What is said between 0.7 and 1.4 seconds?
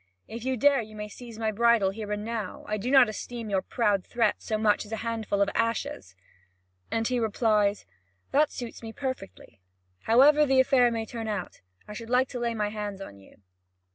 you may seize